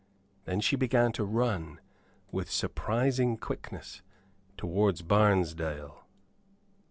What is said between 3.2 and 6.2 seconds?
quickness, towards Barnesdale.